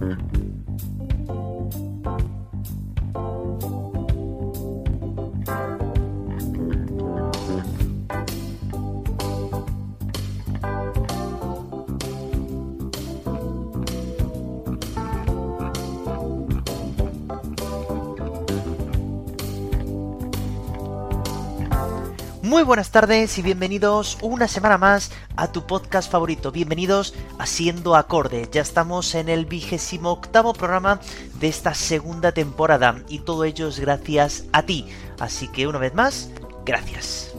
[0.00, 0.37] Mm-hmm.
[22.58, 26.50] Muy buenas tardes y bienvenidos una semana más a tu podcast favorito.
[26.50, 28.48] Bienvenidos a Siendo Acorde.
[28.50, 30.98] Ya estamos en el vigésimo octavo programa
[31.34, 34.88] de esta segunda temporada y todo ello es gracias a ti.
[35.20, 36.30] Así que una vez más,
[36.66, 37.32] gracias.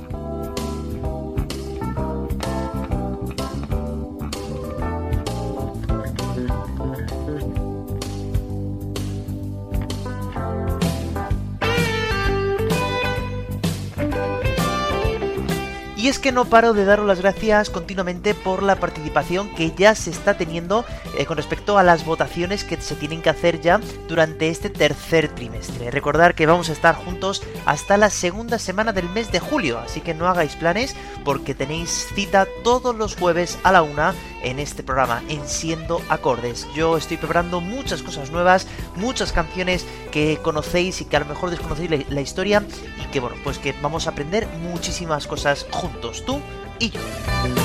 [15.99, 19.95] Y es que no paro de daros las gracias continuamente por la participación que ya
[19.95, 20.85] se está teniendo
[21.17, 25.27] eh, con respecto a las votaciones que se tienen que hacer ya durante este tercer
[25.27, 25.91] trimestre.
[25.91, 29.99] Recordar que vamos a estar juntos hasta la segunda semana del mes de julio, así
[29.99, 34.83] que no hagáis planes porque tenéis cita todos los jueves a la una en este
[34.83, 36.65] programa, en Siendo Acordes.
[36.73, 41.49] Yo estoy preparando muchas cosas nuevas, muchas canciones que conocéis y que a lo mejor
[41.49, 42.63] desconocéis la, la historia
[43.03, 45.88] y que bueno, pues que vamos a aprender muchísimas cosas juntos,
[46.25, 46.41] tú
[46.79, 47.58] y yo.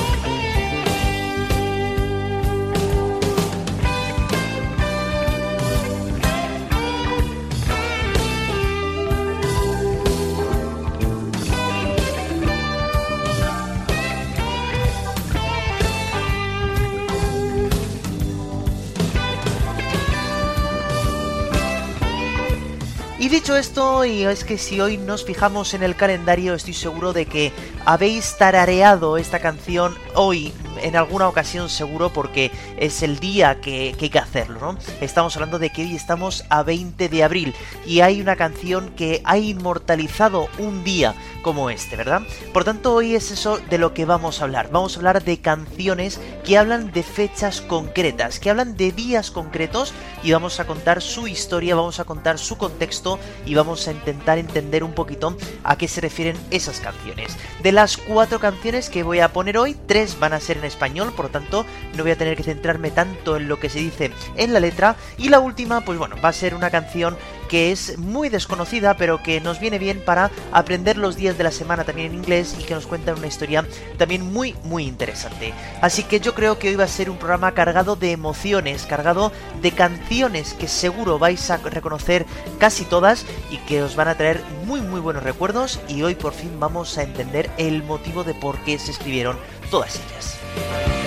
[23.45, 27.27] Dicho esto, y es que si hoy nos fijamos en el calendario, estoy seguro de
[27.27, 27.51] que
[27.85, 34.09] habéis tarareado esta canción hoy en alguna ocasión seguro porque es el día que, hay
[34.09, 34.77] que hacerlo, ¿no?
[35.01, 37.55] Estamos hablando de que hoy estamos a 20 de abril
[37.85, 42.21] y hay una canción que ha inmortalizado un día como este, ¿verdad?
[42.53, 44.69] Por tanto, hoy es eso de lo que vamos a hablar.
[44.71, 49.93] Vamos a hablar de canciones que hablan de fechas concretas, que hablan de días concretos
[50.23, 54.37] y vamos a contar su historia, vamos a contar su contexto y vamos a intentar
[54.37, 57.37] entender un poquito a qué se refieren esas canciones.
[57.61, 61.13] De las cuatro canciones que voy a poner hoy, tres van a ser en español,
[61.15, 61.65] por lo tanto
[61.95, 64.95] no voy a tener que centrarme tanto en lo que se dice en la letra.
[65.17, 67.17] Y la última, pues bueno, va a ser una canción
[67.47, 71.51] que es muy desconocida, pero que nos viene bien para aprender los días de la
[71.51, 73.65] semana también en inglés y que nos cuenta una historia
[73.97, 75.53] también muy, muy interesante.
[75.81, 79.31] Así que yo creo que hoy va a ser un programa cargado de emociones, cargado
[79.61, 82.25] de canciones que seguro vais a reconocer
[82.59, 85.79] casi todas y que os van a traer muy, muy buenos recuerdos.
[85.87, 89.37] Y hoy por fin vamos a entender el motivo de por qué se escribieron
[89.69, 90.44] todas ellas.
[90.55, 91.04] Bye.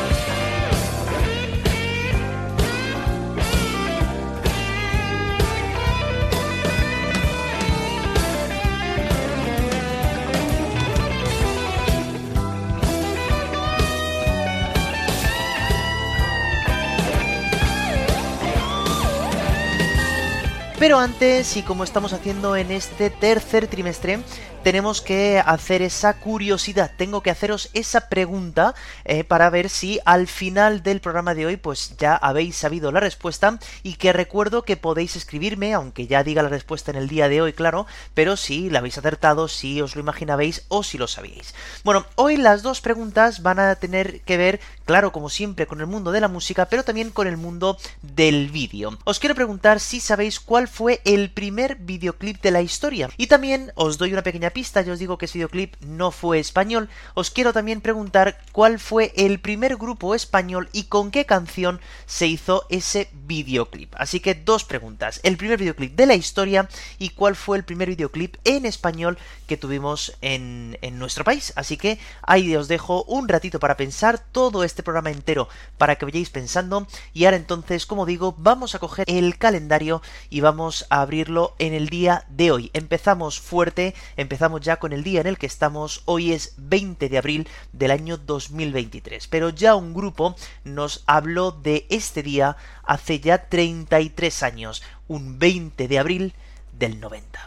[20.78, 24.20] Pero antes, y como estamos haciendo en este tercer trimestre,
[24.62, 28.74] tenemos que hacer esa curiosidad, tengo que haceros esa pregunta
[29.04, 33.00] eh, para ver si al final del programa de hoy pues ya habéis sabido la
[33.00, 37.28] respuesta y que recuerdo que podéis escribirme, aunque ya diga la respuesta en el día
[37.28, 41.06] de hoy, claro, pero si la habéis acertado, si os lo imaginabais o si lo
[41.06, 41.54] sabíais.
[41.84, 45.86] Bueno, hoy las dos preguntas van a tener que ver, claro, como siempre, con el
[45.86, 48.98] mundo de la música, pero también con el mundo del vídeo.
[49.04, 53.72] Os quiero preguntar si sabéis cuál fue el primer videoclip de la historia y también
[53.74, 57.30] os doy una pequeña pista, yo os digo que ese videoclip no fue español, os
[57.30, 62.66] quiero también preguntar cuál fue el primer grupo español y con qué canción se hizo
[62.68, 63.94] ese videoclip.
[63.96, 66.68] Así que dos preguntas, el primer videoclip de la historia
[66.98, 71.52] y cuál fue el primer videoclip en español que tuvimos en, en nuestro país.
[71.56, 75.48] Así que ahí os dejo un ratito para pensar todo este programa entero
[75.78, 80.40] para que vayáis pensando y ahora entonces, como digo, vamos a coger el calendario y
[80.40, 82.70] vamos a abrirlo en el día de hoy.
[82.72, 87.18] Empezamos fuerte, empezamos ya con el día en el que estamos, hoy es 20 de
[87.18, 90.34] abril del año 2023, pero ya un grupo
[90.64, 96.34] nos habló de este día hace ya 33 años, un 20 de abril
[96.72, 97.38] del 90.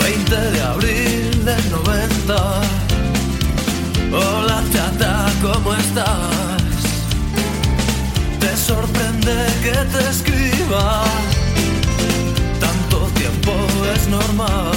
[0.00, 2.63] 20 de abril del 90.
[9.64, 11.04] Que te escriba.
[12.60, 13.52] Tanto tiempo
[13.94, 14.72] es normal.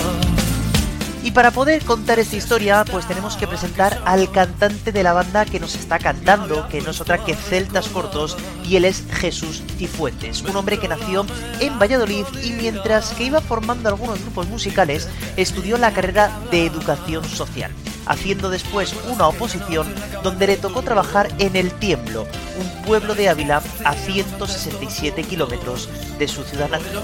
[1.37, 5.59] para poder contar esta historia, pues tenemos que presentar al cantante de la banda que
[5.59, 8.35] nos está cantando, que no es otra que Celtas Cortos,
[8.67, 11.27] y él es Jesús Cifuentes, un hombre que nació
[11.59, 17.23] en Valladolid y mientras que iba formando algunos grupos musicales, estudió la carrera de educación
[17.23, 17.71] social
[18.09, 19.87] haciendo después una oposición
[20.23, 22.25] donde le tocó trabajar en El Tiemblo,
[22.59, 27.03] un pueblo de Ávila a 167 kilómetros de su ciudad natal.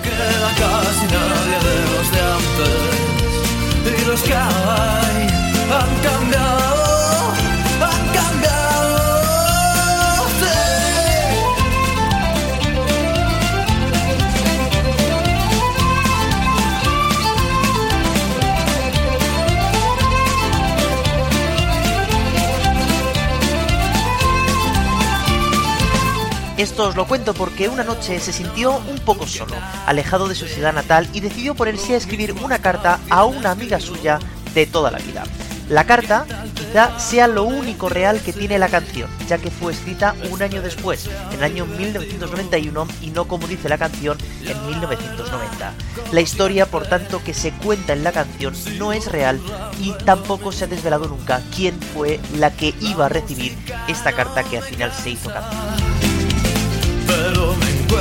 [26.63, 29.53] Esto os lo cuento porque una noche se sintió un poco solo,
[29.85, 33.81] alejado de su ciudad natal y decidió ponerse a escribir una carta a una amiga
[33.81, 34.17] suya
[34.53, 35.25] de toda la vida.
[35.67, 36.25] La carta
[36.55, 40.61] quizá sea lo único real que tiene la canción, ya que fue escrita un año
[40.61, 45.73] después, en el año 1991, y no como dice la canción en 1990.
[46.13, 49.37] La historia, por tanto, que se cuenta en la canción no es real
[49.81, 53.53] y tampoco se ha desvelado nunca quién fue la que iba a recibir
[53.89, 55.92] esta carta que al final se hizo canción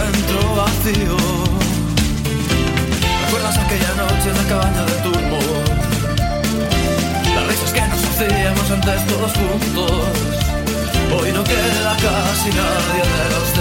[0.02, 1.16] encuentro vacío.
[3.24, 5.38] ¿Recuerdas aquella noche en la cabaña de turbo?
[11.14, 13.52] Hoy no queda casi nadie de los.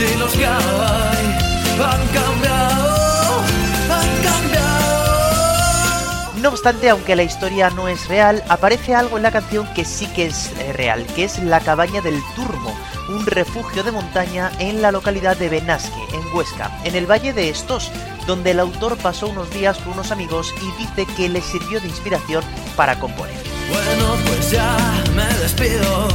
[0.00, 1.26] Y los que hay
[1.78, 3.00] han cambiado.
[6.42, 10.06] No obstante, aunque la historia no es real, aparece algo en la canción que sí
[10.06, 12.69] que es eh, real, que es la cabaña del Turmo, un
[13.30, 17.90] refugio de montaña en la localidad de Benasque, en Huesca, en el valle de Estos,
[18.26, 21.88] donde el autor pasó unos días con unos amigos y dice que le sirvió de
[21.88, 22.44] inspiración
[22.76, 23.36] para componer.
[23.70, 24.76] Bueno, pues ya
[25.14, 26.08] me despido.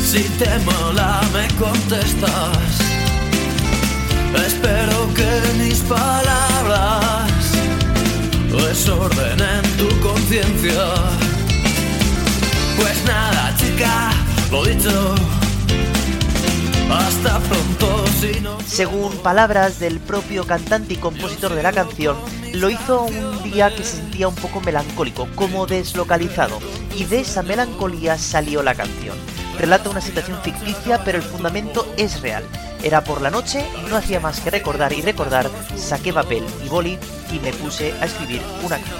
[0.00, 2.58] Si te mola, me contestas.
[4.46, 5.43] Espero que
[17.06, 18.58] Hasta pronto, si no...
[18.66, 22.16] Según palabras del propio cantante y compositor de la canción,
[22.54, 26.58] lo hizo un día que se sentía un poco melancólico, como deslocalizado,
[26.96, 29.16] y de esa melancolía salió la canción.
[29.58, 32.44] Relata una situación ficticia, pero el fundamento es real.
[32.82, 36.98] Era por la noche, no hacía más que recordar y recordar, saqué papel y boli
[37.32, 38.98] y me puse a escribir una canción.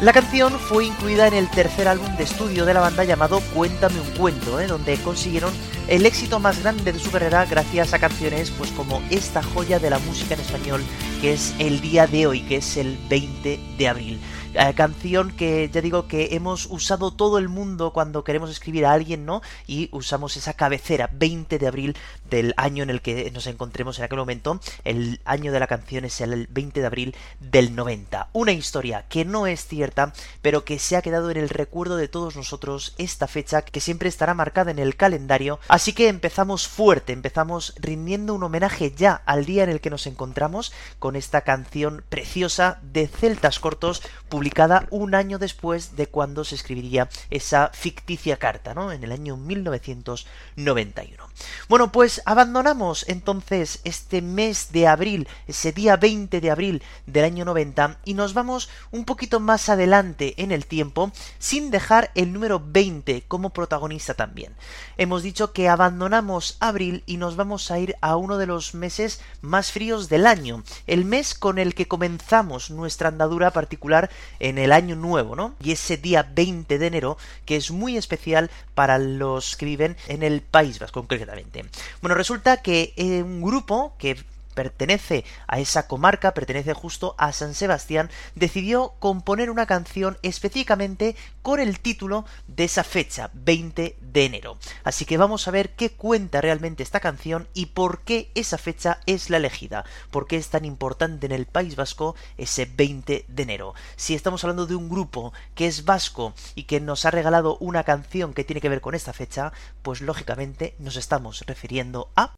[0.00, 3.98] La canción fue incluida en el tercer álbum de estudio de la banda llamado Cuéntame
[3.98, 4.68] un cuento, ¿eh?
[4.68, 5.52] donde consiguieron
[5.88, 9.90] el éxito más grande de su carrera gracias a canciones pues como esta joya de
[9.90, 10.84] la música en español
[11.20, 14.20] que es El día de hoy, que es el 20 de abril.
[14.54, 18.92] Eh, canción que ya digo que hemos usado todo el mundo cuando queremos escribir a
[18.92, 19.42] alguien, ¿no?
[19.66, 21.96] Y usamos esa cabecera, 20 de abril
[22.30, 24.58] del año en el que nos encontremos en aquel momento.
[24.84, 28.30] El año de la canción es el 20 de abril del 90.
[28.32, 32.08] Una historia que no es cierta, pero que se ha quedado en el recuerdo de
[32.08, 35.60] todos nosotros esta fecha que siempre estará marcada en el calendario.
[35.68, 40.06] Así que empezamos fuerte, empezamos rindiendo un homenaje ya al día en el que nos
[40.06, 44.02] encontramos con esta canción preciosa de Celtas Cortos
[44.38, 48.92] publicada un año después de cuando se escribiría esa ficticia carta, ¿no?
[48.92, 51.24] En el año 1991.
[51.68, 57.44] Bueno, pues abandonamos entonces este mes de abril, ese día 20 de abril del año
[57.44, 62.62] 90, y nos vamos un poquito más adelante en el tiempo, sin dejar el número
[62.64, 64.54] 20 como protagonista también.
[64.98, 69.20] Hemos dicho que abandonamos abril y nos vamos a ir a uno de los meses
[69.40, 74.72] más fríos del año, el mes con el que comenzamos nuestra andadura particular en el
[74.72, 75.54] año nuevo, ¿no?
[75.62, 80.22] Y ese día 20 de enero, que es muy especial para los que viven en
[80.22, 81.64] el País Vasco concretamente.
[82.00, 84.16] Bueno, resulta que eh, un grupo que
[84.58, 91.60] pertenece a esa comarca, pertenece justo a San Sebastián, decidió componer una canción específicamente con
[91.60, 94.58] el título de esa fecha, 20 de enero.
[94.82, 98.98] Así que vamos a ver qué cuenta realmente esta canción y por qué esa fecha
[99.06, 103.42] es la elegida, por qué es tan importante en el País Vasco ese 20 de
[103.44, 103.74] enero.
[103.94, 107.84] Si estamos hablando de un grupo que es vasco y que nos ha regalado una
[107.84, 112.34] canción que tiene que ver con esta fecha, pues lógicamente nos estamos refiriendo a...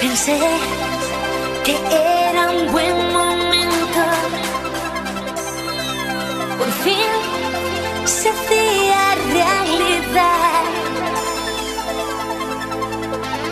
[0.00, 0.38] Pensé
[1.64, 1.74] que
[2.28, 4.02] era un buen momento.
[6.58, 7.12] Por fin
[8.04, 10.64] se hacía realidad.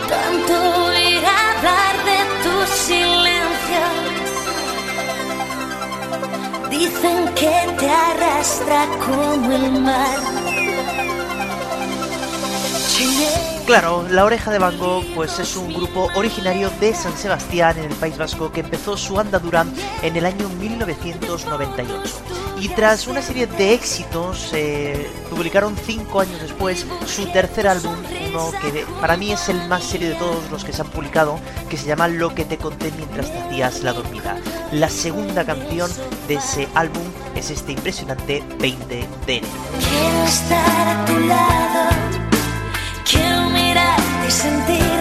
[0.08, 0.54] Tanto
[1.10, 3.84] ir a hablar de tu silencio.
[6.70, 10.18] Dicen que te arrastra como el mar.
[13.66, 17.84] Claro, La Oreja de Van Gogh pues es un grupo originario de San Sebastián en
[17.84, 19.64] el País Vasco que empezó su andadura
[20.02, 26.86] en el año 1998 y tras una serie de éxitos eh, publicaron cinco años después
[27.06, 27.94] su tercer álbum,
[28.28, 31.38] uno que para mí es el más serio de todos los que se han publicado,
[31.68, 34.36] que se llama Lo que te conté mientras te hacías la dormida.
[34.72, 35.90] La segunda canción
[36.28, 37.04] de ese álbum
[37.34, 39.48] es este impresionante 20 de enero.
[44.34, 44.93] Sentir,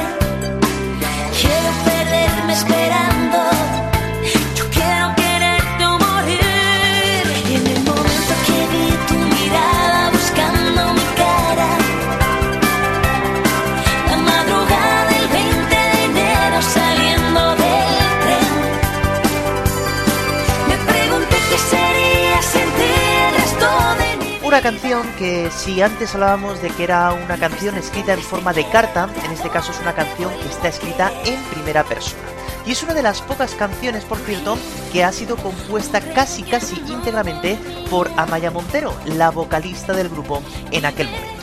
[24.64, 29.10] canción que si antes hablábamos de que era una canción escrita en forma de carta,
[29.26, 32.24] en este caso es una canción que está escrita en primera persona.
[32.66, 34.58] Y es una de las pocas canciones, por cierto,
[34.94, 40.42] que ha sido compuesta casi casi íntegramente por Amaya Montero, la vocalista del grupo
[40.72, 41.43] en aquel momento.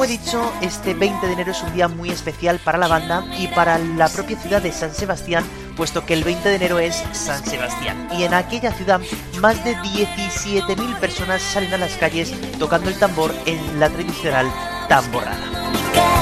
[0.00, 3.22] Como he dicho, este 20 de enero es un día muy especial para la banda
[3.38, 5.44] y para la propia ciudad de San Sebastián,
[5.76, 8.08] puesto que el 20 de enero es San Sebastián.
[8.16, 8.98] Y en aquella ciudad
[9.42, 14.50] más de 17.000 personas salen a las calles tocando el tambor en la tradicional
[14.88, 16.19] tamborrada.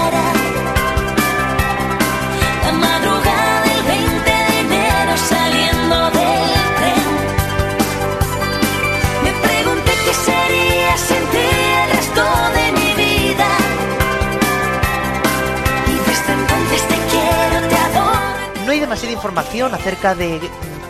[18.99, 20.41] Demasiada información acerca de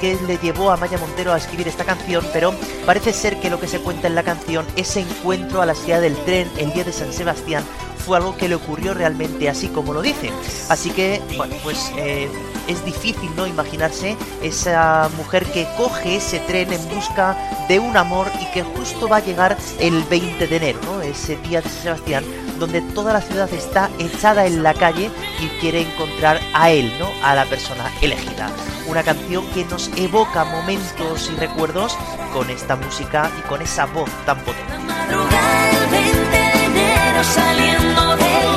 [0.01, 2.55] qué le llevó a Maya Montero a escribir esta canción, pero
[2.87, 6.01] parece ser que lo que se cuenta en la canción, ese encuentro a la salida
[6.01, 7.65] del tren el día de San Sebastián,
[7.99, 10.31] fue algo que le ocurrió realmente así como lo dice.
[10.71, 12.31] Así que, bueno, pues eh,
[12.67, 17.37] es difícil no imaginarse esa mujer que coge ese tren en busca
[17.69, 21.03] de un amor y que justo va a llegar el 20 de enero, ¿no?
[21.03, 22.25] Ese día de San Sebastián,
[22.59, 25.11] donde toda la ciudad está echada en la calle
[25.41, 27.09] y quiere encontrar a él, ¿no?
[27.23, 28.51] A la persona elegida.
[28.87, 31.97] Una canción que nos evoca momentos y recuerdos
[32.33, 34.73] con esta música y con esa voz tan potente.
[34.73, 38.49] La madrugada del 20 de enero saliendo del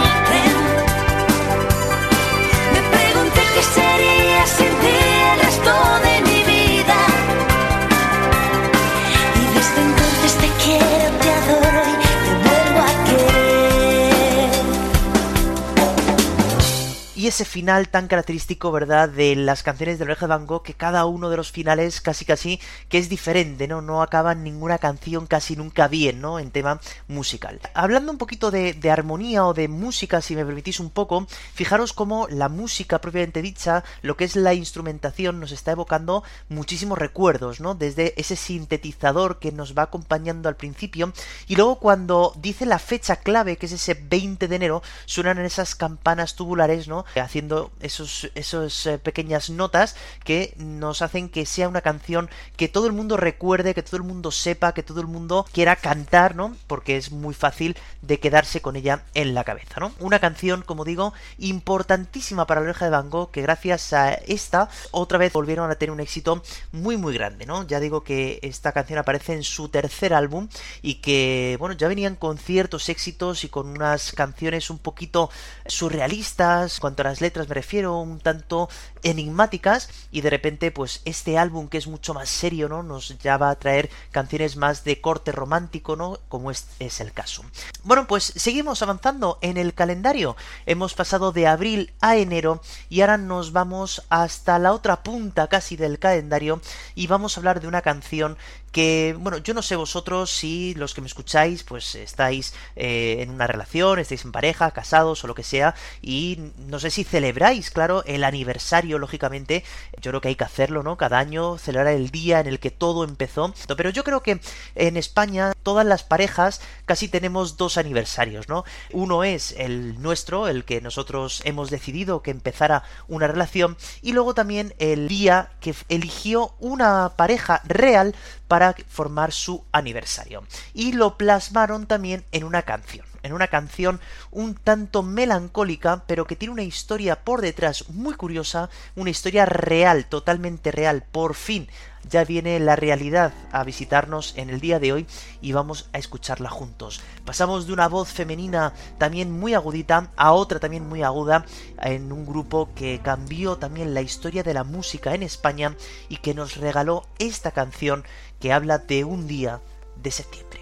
[17.31, 21.05] ese final tan característico, ¿verdad?, de las canciones de Oreja de Van Gogh, que cada
[21.05, 22.59] uno de los finales casi casi
[22.89, 23.81] que es diferente, ¿no?
[23.81, 26.39] No acaba ninguna canción casi nunca bien, ¿no?
[26.39, 27.61] En tema musical.
[27.73, 31.93] Hablando un poquito de, de armonía o de música, si me permitís un poco, fijaros
[31.93, 37.61] cómo la música propiamente dicha, lo que es la instrumentación, nos está evocando muchísimos recuerdos,
[37.61, 37.75] ¿no?
[37.75, 41.13] Desde ese sintetizador que nos va acompañando al principio,
[41.47, 45.75] y luego cuando dice la fecha clave, que es ese 20 de enero, suenan esas
[45.75, 47.05] campanas tubulares, ¿no?
[47.21, 52.87] Haciendo esos, esos eh, pequeñas notas que nos hacen que sea una canción que todo
[52.87, 56.55] el mundo recuerde, que todo el mundo sepa, que todo el mundo quiera cantar, ¿no?
[56.67, 59.93] Porque es muy fácil de quedarse con ella en la cabeza, ¿no?
[59.99, 65.17] Una canción, como digo, importantísima para la oreja de Van que gracias a esta otra
[65.17, 67.67] vez volvieron a tener un éxito muy muy grande, ¿no?
[67.67, 70.47] Ya digo que esta canción aparece en su tercer álbum
[70.81, 75.29] y que, bueno, ya venían con ciertos éxitos y con unas canciones un poquito
[75.65, 78.69] surrealistas, cuanto a las letras me refiero, un tanto
[79.03, 82.83] enigmáticas y de repente pues este álbum que es mucho más serio, ¿no?
[82.83, 86.19] Nos ya va a traer canciones más de corte romántico, ¿no?
[86.29, 87.43] Como es, es el caso.
[87.83, 90.37] Bueno, pues seguimos avanzando en el calendario.
[90.65, 95.75] Hemos pasado de abril a enero y ahora nos vamos hasta la otra punta casi
[95.75, 96.61] del calendario
[96.95, 98.37] y vamos a hablar de una canción
[98.71, 103.29] que, bueno, yo no sé vosotros si los que me escucháis, pues estáis eh, en
[103.29, 107.71] una relación, estáis en pareja, casados o lo que sea, y no sé si celebráis,
[107.71, 109.63] claro, el aniversario, lógicamente,
[110.01, 110.97] yo creo que hay que hacerlo, ¿no?
[110.97, 114.39] Cada año celebrar el día en el que todo empezó, pero yo creo que
[114.75, 118.63] en España todas las parejas casi tenemos dos aniversarios, ¿no?
[118.91, 124.33] Uno es el nuestro, el que nosotros hemos decidido que empezara una relación, y luego
[124.33, 128.15] también el día que eligió una pareja real
[128.47, 130.43] para formar su aniversario.
[130.73, 133.99] Y lo plasmaron también en una canción en una canción
[134.31, 140.05] un tanto melancólica, pero que tiene una historia por detrás muy curiosa, una historia real,
[140.05, 141.03] totalmente real.
[141.11, 141.67] Por fin
[142.09, 145.07] ya viene la realidad a visitarnos en el día de hoy
[145.41, 147.01] y vamos a escucharla juntos.
[147.25, 151.45] Pasamos de una voz femenina también muy agudita a otra también muy aguda
[151.81, 155.75] en un grupo que cambió también la historia de la música en España
[156.09, 158.03] y que nos regaló esta canción
[158.39, 159.61] que habla de un día
[160.01, 160.60] de septiembre.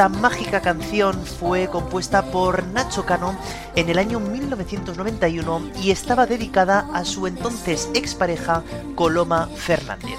[0.00, 3.36] Esta mágica canción fue compuesta por Nacho Cano
[3.76, 8.62] en el año 1991 y estaba dedicada a su entonces expareja
[8.94, 10.18] Coloma Fernández.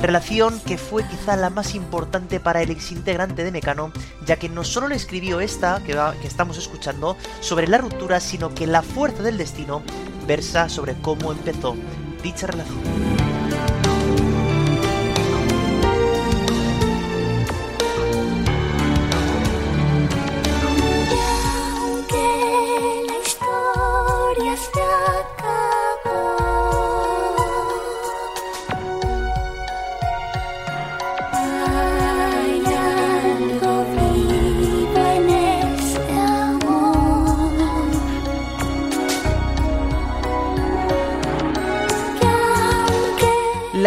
[0.00, 3.92] Relación que fue quizá la más importante para el exintegrante de Mecano,
[4.26, 8.52] ya que no solo le escribió esta que, que estamos escuchando sobre la ruptura, sino
[8.52, 9.84] que la fuerza del destino
[10.26, 11.76] versa sobre cómo empezó
[12.20, 13.09] dicha relación.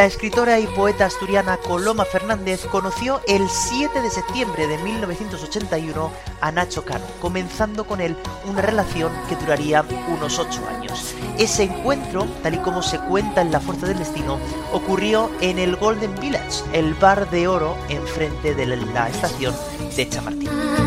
[0.04, 6.12] La escritora y poeta asturiana Coloma Fernández conoció el 7 de septiembre de 1981
[6.42, 11.16] a Nacho Cano, comenzando con él una relación que duraría unos 8 años.
[11.40, 14.40] Ese encuentro, tal y como se cuenta en La Fuerza del Destino,
[14.74, 19.56] ocurrió en el Golden Village, el bar de oro enfrente de la estación
[19.96, 20.83] de Chamartín.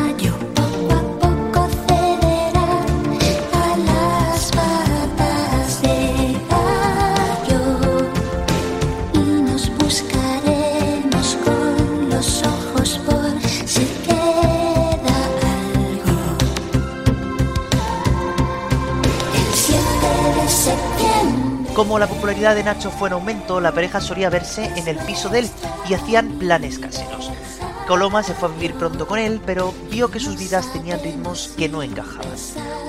[9.86, 15.16] Buscaremos con los ojos por si queda
[15.62, 16.36] algo.
[19.32, 19.80] El 7
[20.40, 21.72] de septiembre.
[21.72, 25.28] Como la popularidad de Nacho fue en aumento, la pareja solía verse en el piso
[25.28, 25.50] de él
[25.88, 27.30] y hacían planes caseros.
[27.86, 31.54] Coloma se fue a vivir pronto con él, pero vio que sus vidas tenían ritmos
[31.56, 32.26] que no encajaban.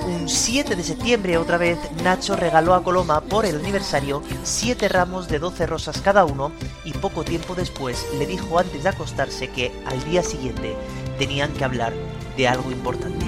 [0.08, 5.28] Un 7 de septiembre, otra vez, Nacho regaló a Coloma por el aniversario 7 ramos
[5.28, 6.50] de 12 rosas cada uno
[6.82, 10.76] y poco tiempo después le dijo antes de acostarse que al día siguiente
[11.18, 11.92] tenían que hablar
[12.38, 13.27] de algo importante.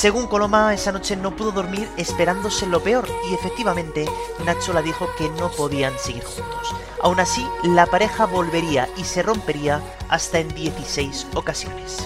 [0.00, 4.06] Según Coloma, esa noche no pudo dormir esperándose lo peor y efectivamente
[4.46, 6.74] Nacho la dijo que no podían seguir juntos.
[7.02, 11.98] Aún así, la pareja volvería y se rompería hasta en 16 ocasiones.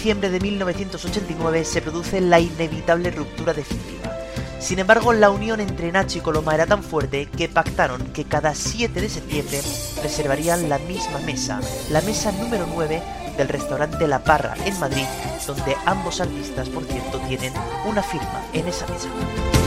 [0.00, 4.16] Diciembre de 1989 se produce la inevitable ruptura definitiva.
[4.58, 8.54] Sin embargo, la unión entre Nacho y Coloma era tan fuerte que pactaron que cada
[8.54, 9.60] 7 de septiembre
[10.02, 11.60] reservarían la misma mesa,
[11.90, 13.02] la mesa número 9
[13.36, 15.04] del restaurante La Parra en Madrid,
[15.46, 17.52] donde ambos artistas, por cierto, tienen
[17.84, 19.59] una firma en esa mesa.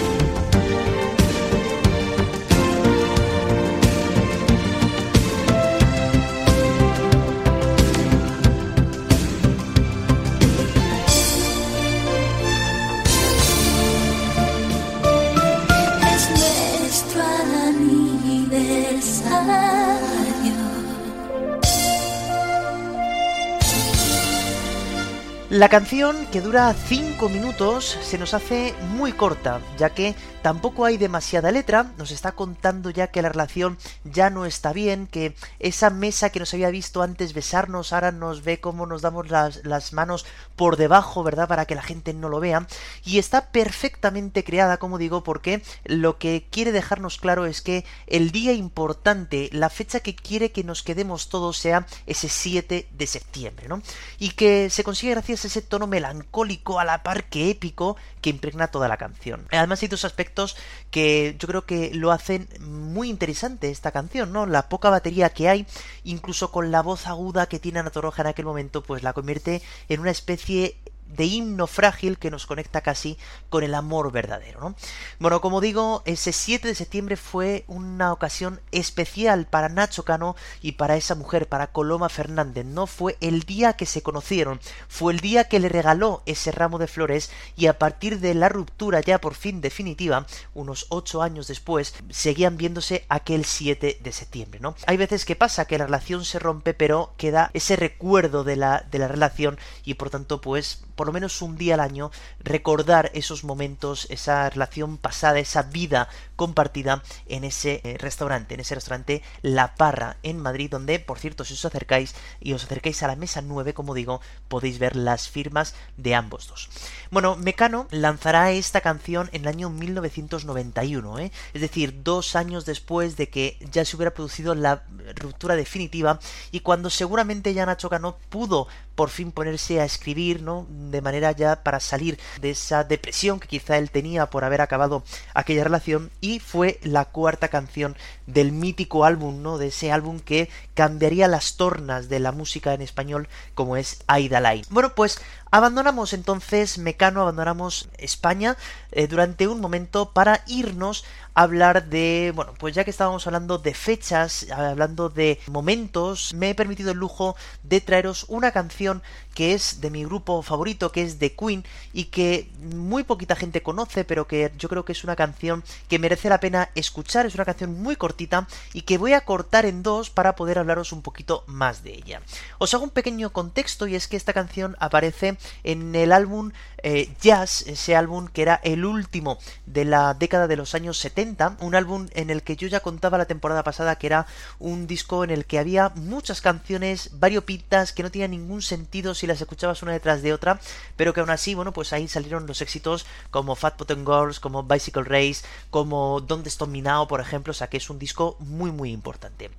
[25.53, 30.97] La canción, que dura 5 minutos, se nos hace muy corta, ya que tampoco hay
[30.97, 35.91] demasiada letra, nos está contando ya que la relación ya no está bien, que esa
[35.91, 39.93] mesa que nos había visto antes besarnos, ahora nos ve cómo nos damos las, las
[39.93, 41.47] manos por debajo, ¿verdad?
[41.47, 42.65] Para que la gente no lo vea,
[43.05, 48.31] y está perfectamente creada, como digo, porque lo que quiere dejarnos claro es que el
[48.31, 53.67] día importante, la fecha que quiere que nos quedemos todos sea ese 7 de septiembre,
[53.69, 53.83] ¿no?
[54.17, 58.67] Y que se consigue gracias ese tono melancólico a la par que épico que impregna
[58.67, 59.47] toda la canción.
[59.51, 60.55] Además hay dos aspectos
[60.91, 64.45] que yo creo que lo hacen muy interesante esta canción, ¿no?
[64.45, 65.67] La poca batería que hay,
[66.03, 69.61] incluso con la voz aguda que tiene Ana Torroja en aquel momento, pues la convierte
[69.89, 70.77] en una especie
[71.15, 73.17] de himno frágil que nos conecta casi
[73.49, 74.75] con el amor verdadero, ¿no?
[75.19, 80.73] Bueno, como digo, ese 7 de septiembre fue una ocasión especial para Nacho Cano y
[80.73, 82.87] para esa mujer, para Coloma Fernández, ¿no?
[82.87, 86.87] Fue el día que se conocieron, fue el día que le regaló ese ramo de
[86.87, 91.93] flores y a partir de la ruptura ya por fin definitiva, unos 8 años después,
[92.09, 94.75] seguían viéndose aquel 7 de septiembre, ¿no?
[94.87, 98.85] Hay veces que pasa que la relación se rompe, pero queda ese recuerdo de la,
[98.89, 103.43] de la relación y por tanto, pues, lo menos un día al año, recordar esos
[103.43, 109.75] momentos, esa relación pasada, esa vida compartida en ese eh, restaurante, en ese restaurante La
[109.75, 113.41] Parra en Madrid, donde, por cierto, si os acercáis y os acercáis a la mesa
[113.41, 116.69] 9, como digo, podéis ver las firmas de ambos dos.
[117.11, 121.31] Bueno, Mecano lanzará esta canción en el año 1991, ¿eh?
[121.53, 124.83] es decir, dos años después de que ya se hubiera producido la
[125.15, 126.19] ruptura definitiva
[126.51, 130.67] y cuando seguramente ya Nacho Cano pudo por fin ponerse a escribir, ¿no?
[130.69, 135.03] De manera ya para salir de esa depresión que quizá él tenía por haber acabado
[135.33, 137.95] aquella relación y fue la cuarta canción
[138.27, 139.57] del mítico álbum, ¿no?
[139.57, 144.39] De ese álbum que cambiaría las tornas de la música en español como es Aida
[144.39, 144.65] Line.
[144.69, 145.19] Bueno, pues
[145.51, 148.57] abandonamos entonces Mecano, abandonamos España
[148.91, 153.73] eh, durante un momento para irnos hablar de, bueno, pues ya que estábamos hablando de
[153.73, 159.01] fechas, hablando de momentos, me he permitido el lujo de traeros una canción
[159.33, 163.61] que es de mi grupo favorito, que es The Queen, y que muy poquita gente
[163.61, 167.35] conoce, pero que yo creo que es una canción que merece la pena escuchar, es
[167.35, 171.01] una canción muy cortita y que voy a cortar en dos para poder hablaros un
[171.01, 172.21] poquito más de ella.
[172.57, 176.51] Os hago un pequeño contexto y es que esta canción aparece en el álbum
[176.83, 181.57] eh, Jazz, ese álbum que era el último de la década de los años 70,
[181.61, 184.27] un álbum en el que yo ya contaba la temporada pasada que era
[184.59, 189.27] un disco en el que había muchas canciones variopintas que no tenían ningún sentido si
[189.27, 190.59] las escuchabas una detrás de otra,
[190.97, 194.63] pero que aún así, bueno, pues ahí salieron los éxitos como Fat Bottom Girls, como
[194.63, 198.35] Bicycle Race, como Don't Stop Me Now, por ejemplo, o sea que es un disco
[198.39, 199.49] muy muy importante.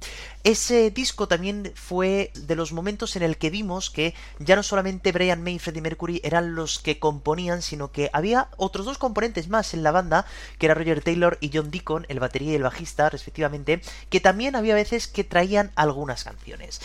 [0.42, 5.12] Ese disco también fue de los momentos en el que vimos que ya no solamente
[5.12, 9.48] Brian May y Freddie Mercury eran los que componían, sino que había otros dos componentes
[9.48, 10.26] más en la banda,
[10.58, 14.56] que era Roger Taylor y John Deacon, el batería y el bajista, respectivamente, que también
[14.56, 16.82] había veces que traían algunas canciones.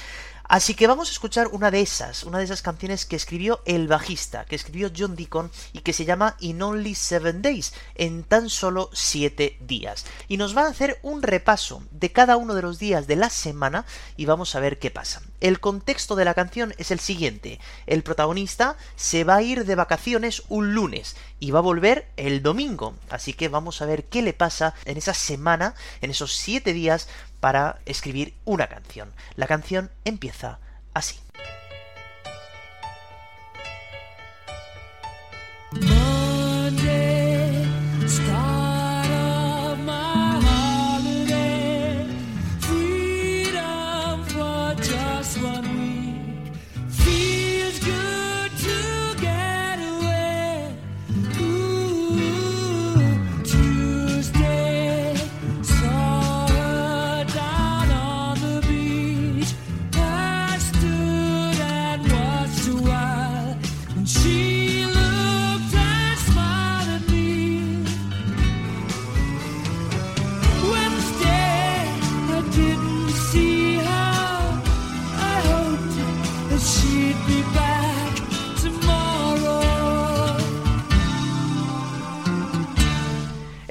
[0.49, 3.87] Así que vamos a escuchar una de esas, una de esas canciones que escribió el
[3.87, 8.49] bajista, que escribió John Deacon y que se llama In Only Seven Days, en tan
[8.49, 10.07] solo siete días.
[10.27, 13.29] Y nos va a hacer un repaso de cada uno de los días de la
[13.29, 13.85] semana
[14.17, 15.21] y vamos a ver qué pasa.
[15.41, 17.59] El contexto de la canción es el siguiente.
[17.87, 22.41] El protagonista se va a ir de vacaciones un lunes y va a volver el
[22.43, 22.95] domingo.
[23.09, 27.07] Así que vamos a ver qué le pasa en esa semana, en esos siete días,
[27.39, 29.13] para escribir una canción.
[29.35, 30.59] La canción empieza
[30.93, 31.19] así.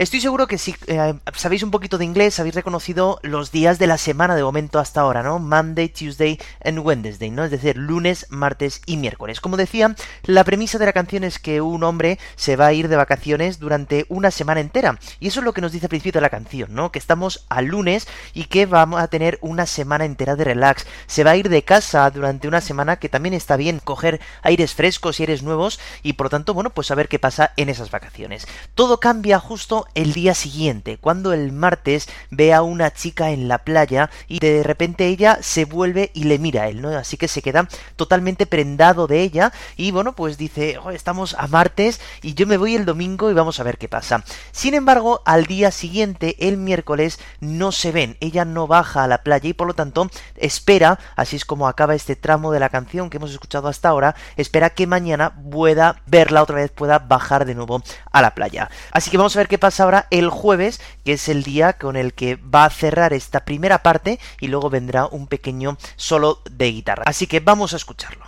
[0.09, 3.87] Estoy seguro que si eh, sabéis un poquito de inglés, habéis reconocido los días de
[3.87, 5.38] la semana de momento hasta ahora, ¿no?
[5.38, 7.44] Monday, Tuesday and Wednesday, ¿no?
[7.44, 9.42] Es decir, lunes, martes y miércoles.
[9.42, 12.88] Como decía, la premisa de la canción es que un hombre se va a ir
[12.88, 14.99] de vacaciones durante una semana entera.
[15.21, 16.90] Y eso es lo que nos dice al principio de la canción, ¿no?
[16.90, 20.87] Que estamos al lunes y que vamos a tener una semana entera de relax.
[21.07, 24.73] Se va a ir de casa durante una semana que también está bien coger aires
[24.73, 27.68] frescos y aires nuevos y por lo tanto, bueno, pues a ver qué pasa en
[27.68, 28.49] esas vacaciones.
[28.75, 33.58] Todo cambia justo el día siguiente, cuando el martes ve a una chica en la
[33.58, 36.90] playa y de repente ella se vuelve y le mira a él, ¿no?
[36.96, 41.48] Así que se queda totalmente prendado de ella y bueno, pues dice, "Oh, estamos a
[41.48, 44.22] martes y yo me voy el domingo y vamos a ver qué pasa.
[44.52, 49.24] Sin embargo, al día siguiente, el miércoles, no se ven, ella no baja a la
[49.24, 53.11] playa y por lo tanto espera, así es como acaba este tramo de la canción
[53.11, 57.56] que hemos escuchado hasta ahora, espera que mañana pueda verla otra vez, pueda bajar de
[57.56, 57.82] nuevo
[58.12, 58.70] a la playa.
[58.92, 61.96] Así que vamos a ver qué pasa ahora el jueves, que es el día con
[61.96, 66.70] el que va a cerrar esta primera parte y luego vendrá un pequeño solo de
[66.70, 67.05] guitarra.
[67.07, 68.24] Así que vamos a escucharlo.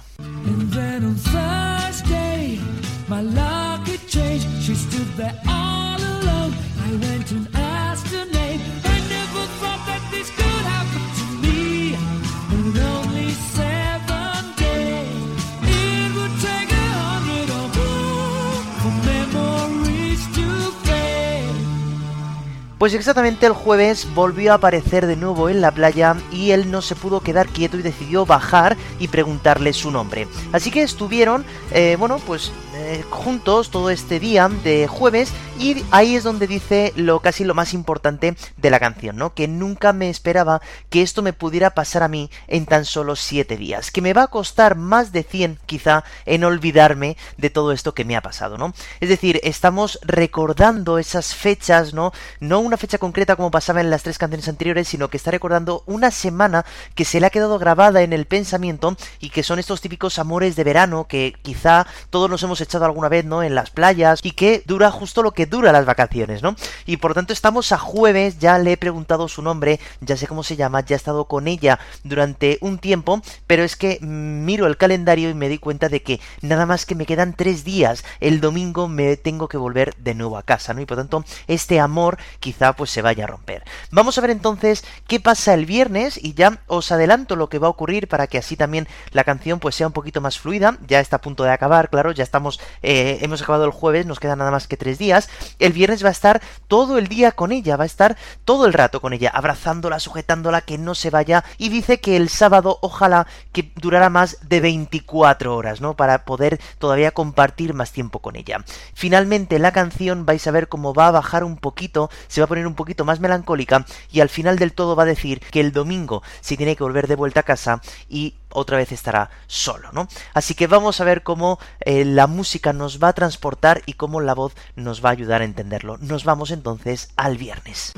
[22.81, 26.81] Pues exactamente el jueves volvió a aparecer de nuevo en la playa y él no
[26.81, 30.27] se pudo quedar quieto y decidió bajar y preguntarle su nombre.
[30.51, 36.16] Así que estuvieron, eh, bueno, pues eh, juntos todo este día de jueves y ahí
[36.16, 39.35] es donde dice lo casi lo más importante de la canción, ¿no?
[39.35, 43.59] Que nunca me esperaba que esto me pudiera pasar a mí en tan solo 7
[43.59, 47.93] días, que me va a costar más de 100 quizá en olvidarme de todo esto
[47.93, 48.73] que me ha pasado, ¿no?
[49.01, 52.12] Es decir, estamos recordando esas fechas, ¿no?
[52.40, 55.83] No una fecha concreta como pasaba en las tres canciones anteriores, sino que está recordando
[55.87, 59.80] una semana que se le ha quedado grabada en el pensamiento y que son estos
[59.80, 63.42] típicos amores de verano que quizá todos nos hemos echado alguna vez, ¿no?
[63.42, 66.54] En las playas y que dura justo lo que dura las vacaciones, ¿no?
[66.87, 70.44] Y por tanto estamos a jueves, ya le he preguntado su nombre, ya sé cómo
[70.44, 74.76] se llama, ya he estado con ella durante un tiempo, pero es que miro el
[74.76, 78.40] calendario y me di cuenta de que nada más que me quedan tres días, el
[78.40, 80.80] domingo me tengo que volver de nuevo a casa, ¿no?
[80.80, 83.64] Y por tanto este amor quizá pues se vaya a romper.
[83.90, 87.66] Vamos a ver entonces qué pasa el viernes y ya os adelanto lo que va
[87.66, 91.01] a ocurrir para que así también la canción pues sea un poquito más fluida, ya
[91.01, 94.38] está a punto de acabar, claro, ya estamos, eh, hemos acabado el jueves, nos quedan
[94.38, 97.77] nada más que tres días, el viernes va a estar todo el día con ella,
[97.77, 101.68] va a estar todo el rato con ella, abrazándola, sujetándola, que no se vaya, y
[101.68, 105.94] dice que el sábado ojalá que durara más de 24 horas, ¿no?
[105.96, 108.64] Para poder todavía compartir más tiempo con ella.
[108.94, 112.67] Finalmente la canción vais a ver cómo va a bajar un poquito, se va poner
[112.67, 116.23] un poquito más melancólica y al final del todo va a decir que el domingo
[116.41, 120.09] se tiene que volver de vuelta a casa y otra vez estará solo, ¿no?
[120.35, 124.21] Así que vamos a ver cómo eh, la música nos va a transportar y cómo
[124.21, 125.97] la voz nos va a ayudar a entenderlo.
[125.99, 127.93] Nos vamos entonces al viernes.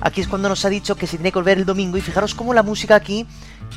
[0.00, 2.34] Aquí es cuando nos ha dicho que se tiene que volver el domingo y fijaros
[2.34, 3.26] cómo la música aquí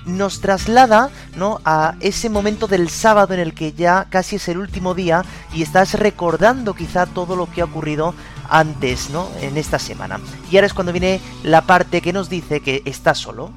[0.06, 1.60] nos traslada ¿no?
[1.66, 5.62] a ese momento del sábado en el que ya casi es el último día y
[5.62, 8.14] estás recordando quizá todo lo que ha ocurrido
[8.50, 9.30] antes, ¿no?
[9.42, 10.20] En esta semana.
[10.52, 13.52] Y ahora es cuando viene la parte que nos dice que está solo.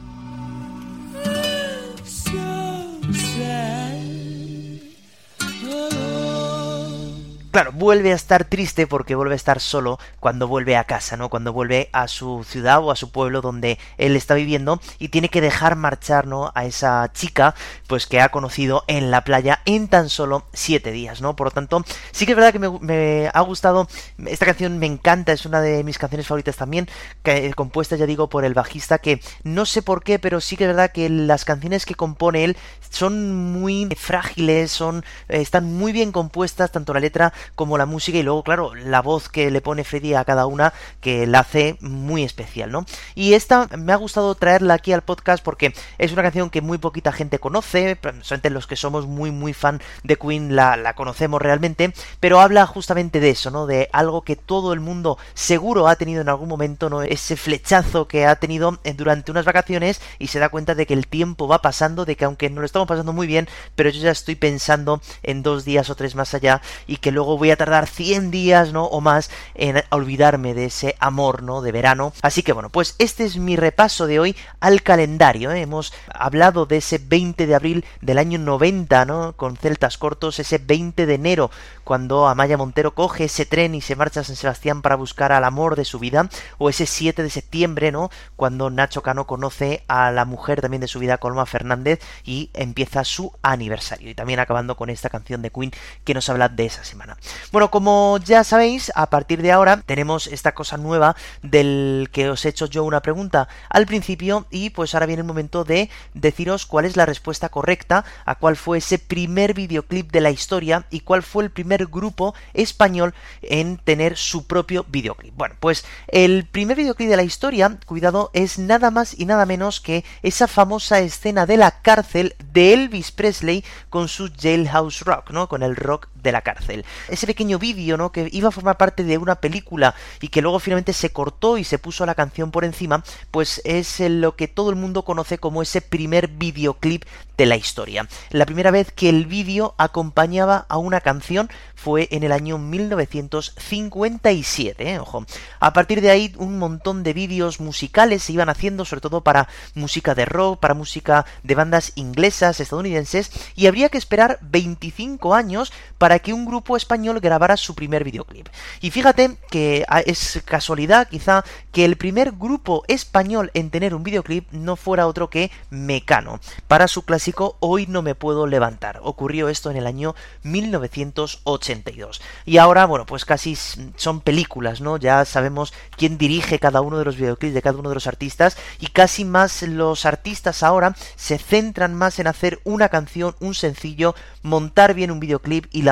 [7.56, 11.30] Claro, vuelve a estar triste porque vuelve a estar solo cuando vuelve a casa, ¿no?
[11.30, 15.30] Cuando vuelve a su ciudad o a su pueblo donde él está viviendo y tiene
[15.30, 16.52] que dejar marchar, ¿no?
[16.54, 17.54] A esa chica,
[17.86, 21.34] pues que ha conocido en la playa en tan solo siete días, ¿no?
[21.34, 23.88] Por lo tanto, sí que es verdad que me, ha gustado,
[24.26, 26.90] esta canción me encanta, es una de mis canciones favoritas también,
[27.22, 30.64] que, compuesta, ya digo, por el bajista, que no sé por qué, pero sí que
[30.64, 32.58] es verdad que las canciones que compone él
[32.90, 38.18] son muy frágiles, son, eh, están muy bien compuestas, tanto la letra como la música
[38.18, 41.76] y luego, claro, la voz que le pone Freddy a cada una que la hace
[41.80, 42.84] muy especial, ¿no?
[43.14, 46.78] Y esta me ha gustado traerla aquí al podcast porque es una canción que muy
[46.78, 51.40] poquita gente conoce, solamente los que somos muy muy fan de Queen la, la conocemos
[51.40, 53.66] realmente, pero habla justamente de eso, ¿no?
[53.66, 57.02] De algo que todo el mundo seguro ha tenido en algún momento, ¿no?
[57.02, 61.06] Ese flechazo que ha tenido durante unas vacaciones y se da cuenta de que el
[61.06, 64.10] tiempo va pasando, de que aunque no lo estamos pasando muy bien, pero yo ya
[64.10, 67.86] estoy pensando en dos días o tres más allá y que luego voy a tardar
[67.86, 68.84] 100 días, ¿no?
[68.84, 71.62] O más en olvidarme de ese amor, ¿no?
[71.62, 72.12] De verano.
[72.22, 75.52] Así que bueno, pues este es mi repaso de hoy al calendario.
[75.52, 75.60] ¿eh?
[75.60, 79.34] Hemos hablado de ese 20 de abril del año 90, ¿no?
[79.34, 81.50] Con celtas cortos, ese 20 de enero,
[81.84, 85.44] cuando Amaya Montero coge ese tren y se marcha a San Sebastián para buscar al
[85.44, 88.10] amor de su vida, o ese 7 de septiembre, ¿no?
[88.36, 93.04] Cuando Nacho Cano conoce a la mujer también de su vida, Colma Fernández, y empieza
[93.04, 94.10] su aniversario.
[94.10, 95.72] Y también acabando con esta canción de Queen
[96.04, 97.16] que nos habla de esa semana.
[97.52, 102.44] Bueno, como ya sabéis, a partir de ahora tenemos esta cosa nueva del que os
[102.44, 106.66] he hecho yo una pregunta al principio y pues ahora viene el momento de deciros
[106.66, 111.00] cuál es la respuesta correcta a cuál fue ese primer videoclip de la historia y
[111.00, 115.34] cuál fue el primer grupo español en tener su propio videoclip.
[115.36, 119.80] Bueno, pues el primer videoclip de la historia, cuidado, es nada más y nada menos
[119.80, 125.48] que esa famosa escena de la cárcel de Elvis Presley con su Jailhouse Rock, ¿no?
[125.48, 126.84] Con el rock de la cárcel.
[127.08, 128.12] Ese pequeño vídeo, ¿no?
[128.12, 131.64] Que iba a formar parte de una película y que luego finalmente se cortó y
[131.64, 135.62] se puso la canción por encima, pues es lo que todo el mundo conoce como
[135.62, 137.04] ese primer videoclip
[137.36, 138.08] de la historia.
[138.30, 144.92] La primera vez que el vídeo acompañaba a una canción fue en el año 1957,
[144.92, 144.98] ¿eh?
[144.98, 145.24] ojo.
[145.60, 149.48] A partir de ahí un montón de vídeos musicales se iban haciendo, sobre todo para
[149.74, 155.72] música de rock, para música de bandas inglesas, estadounidenses, y habría que esperar 25 años
[155.98, 158.48] para que un grupo español grabara su primer videoclip.
[158.80, 164.50] Y fíjate que es casualidad quizá que el primer grupo español en tener un videoclip
[164.52, 169.00] no fuera otro que Mecano, para su clásico Hoy no me puedo levantar.
[169.02, 172.20] Ocurrió esto en el año 1982.
[172.44, 173.56] Y ahora, bueno, pues casi
[173.96, 174.96] son películas, ¿no?
[174.96, 178.56] Ya sabemos quién dirige cada uno de los videoclips de cada uno de los artistas
[178.80, 184.14] y casi más los artistas ahora se centran más en hacer una canción, un sencillo,
[184.42, 185.82] montar bien un videoclip y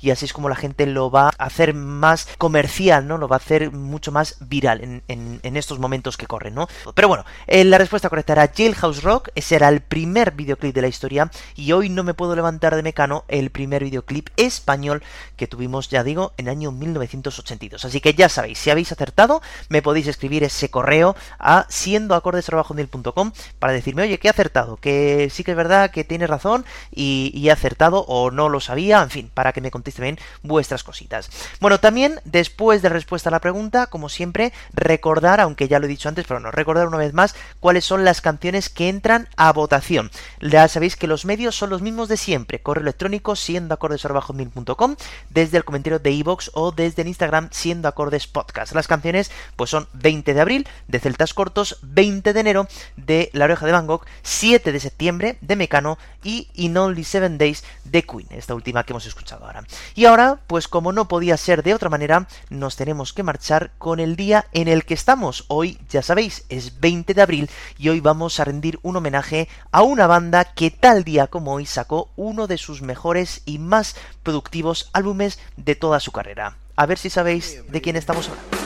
[0.00, 3.18] y así es como la gente lo va a hacer más comercial, ¿no?
[3.18, 6.68] Lo va a hacer mucho más viral en, en, en estos momentos que corren, ¿no?
[6.94, 10.82] Pero bueno, eh, la respuesta correcta era Jailhouse Rock, ese era el primer videoclip de
[10.82, 15.02] la historia y hoy no me puedo levantar de Mecano, el primer videoclip español
[15.36, 17.84] que tuvimos, ya digo, en el año 1982.
[17.84, 23.72] Así que ya sabéis, si habéis acertado, me podéis escribir ese correo a siendoacordes.com para
[23.72, 27.48] decirme, oye, que he acertado, que sí que es verdad que tienes razón y, y
[27.48, 31.30] he acertado o no lo sabía, en fin, para que me contesten bien vuestras cositas.
[31.60, 35.88] Bueno, también después de respuesta a la pregunta, como siempre, recordar, aunque ya lo he
[35.88, 39.52] dicho antes, pero no, recordar una vez más cuáles son las canciones que entran a
[39.52, 40.10] votación.
[40.40, 42.60] Ya sabéis que los medios son los mismos de siempre.
[42.60, 44.96] Correo electrónico siendo acordes.com,
[45.30, 48.74] desde el comentario de iVoox o desde el Instagram siendo acordes podcast.
[48.74, 53.44] Las canciones pues son 20 de abril de Celtas Cortos, 20 de enero de La
[53.44, 58.02] Oreja de Van Gogh, 7 de septiembre de Mecano y In Only Seven Days de
[58.04, 59.64] Queen, esta última que hemos escuchado ahora.
[59.94, 64.00] Y ahora, pues como no podía ser de otra manera, nos tenemos que marchar con
[64.00, 65.44] el día en el que estamos.
[65.48, 69.82] Hoy, ya sabéis, es 20 de abril y hoy vamos a rendir un homenaje a
[69.82, 74.90] una banda que tal día como hoy sacó uno de sus mejores y más productivos
[74.92, 76.56] álbumes de toda su carrera.
[76.76, 78.58] A ver si sabéis de quién estamos hablando.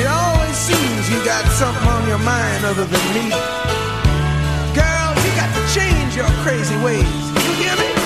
[0.00, 3.30] It always seems you got something on your mind other than me.
[4.74, 7.04] Girl, you got to change your crazy ways.
[7.44, 7.98] You hear me?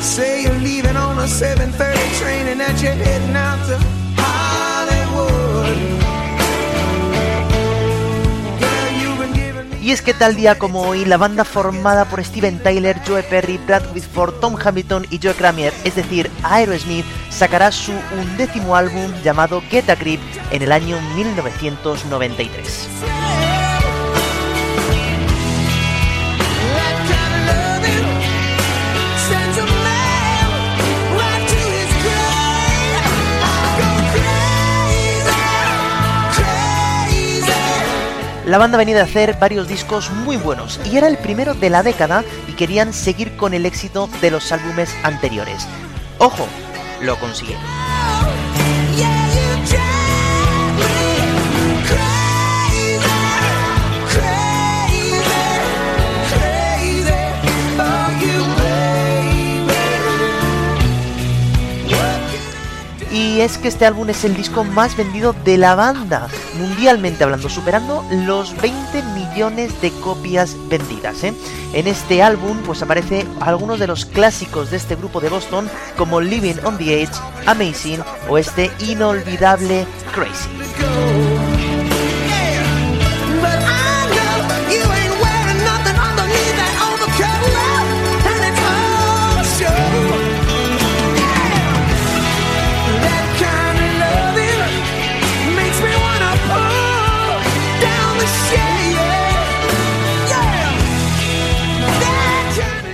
[0.00, 3.76] say you're leaving on a 7:30 train and that you're heading out to
[4.16, 6.09] Hollywood.
[9.80, 13.58] Y es que tal día como hoy, la banda formada por Steven Tyler, Joe Perry,
[13.66, 19.62] Brad Whitford, Tom Hamilton y Joe Kramer, es decir, Aerosmith, sacará su undécimo álbum llamado
[19.70, 20.20] Get a Grip
[20.50, 23.49] en el año 1993.
[38.50, 41.84] La banda venía de hacer varios discos muy buenos y era el primero de la
[41.84, 45.68] década y querían seguir con el éxito de los álbumes anteriores.
[46.18, 46.48] Ojo,
[47.00, 47.62] lo consiguieron.
[63.12, 66.26] Y es que este álbum es el disco más vendido de la banda,
[66.60, 71.24] mundialmente hablando, superando los 20 millones de copias vendidas.
[71.24, 71.34] ¿eh?
[71.72, 76.20] En este álbum pues aparece algunos de los clásicos de este grupo de Boston como
[76.20, 77.14] Living on the Edge,
[77.46, 81.29] Amazing o este inolvidable Crazy.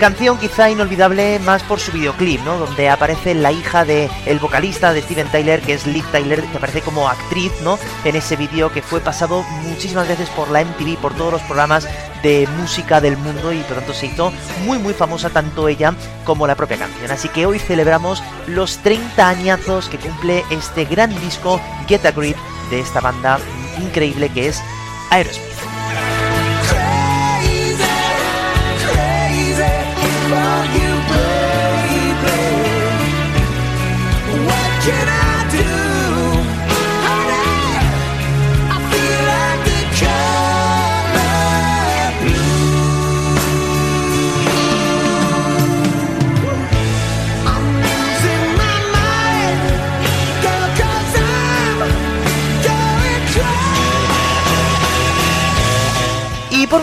[0.00, 2.58] Canción quizá inolvidable más por su videoclip, ¿no?
[2.58, 6.58] Donde aparece la hija de el vocalista de Steven Tyler, que es Liv Tyler, que
[6.58, 7.78] aparece como actriz, ¿no?
[8.04, 11.88] En ese vídeo que fue pasado muchísimas veces por la MTV, por todos los programas
[12.22, 14.32] de música del mundo y por tanto se hizo
[14.64, 15.94] muy muy famosa tanto ella
[16.24, 17.10] como la propia canción.
[17.10, 22.36] Así que hoy celebramos los 30 añazos que cumple este gran disco Get a Grip
[22.70, 23.38] de esta banda
[23.80, 24.62] increíble que es
[25.10, 25.75] Aerosmith.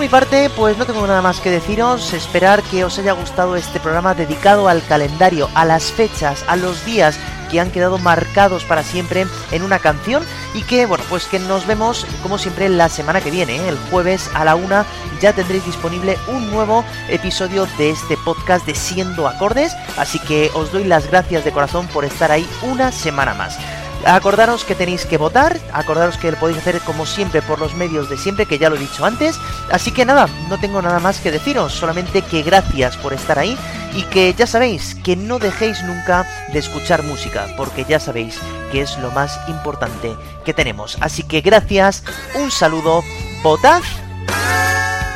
[0.03, 3.79] Mi parte, pues no tengo nada más que deciros, esperar que os haya gustado este
[3.79, 7.17] programa dedicado al calendario, a las fechas, a los días
[7.49, 11.65] que han quedado marcados para siempre en una canción y que, bueno, pues que nos
[11.67, 13.69] vemos como siempre la semana que viene, ¿eh?
[13.69, 14.85] el jueves a la una
[15.21, 20.73] ya tendréis disponible un nuevo episodio de este podcast de Siendo Acordes, así que os
[20.73, 23.57] doy las gracias de corazón por estar ahí una semana más.
[24.05, 28.09] Acordaros que tenéis que votar, acordaros que lo podéis hacer como siempre por los medios
[28.09, 29.39] de siempre, que ya lo he dicho antes.
[29.71, 33.57] Así que nada, no tengo nada más que deciros, solamente que gracias por estar ahí
[33.95, 38.39] y que ya sabéis que no dejéis nunca de escuchar música, porque ya sabéis
[38.71, 40.97] que es lo más importante que tenemos.
[40.99, 42.03] Así que gracias,
[42.35, 43.03] un saludo,
[43.41, 43.81] votad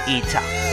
[0.07, 0.66] y chao.